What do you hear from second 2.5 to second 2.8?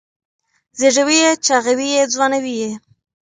یې